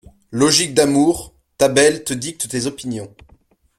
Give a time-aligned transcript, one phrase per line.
[0.31, 3.13] Logique d'amour: ta belle te dicte tes opinions.